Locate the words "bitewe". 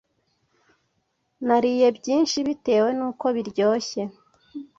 2.47-2.89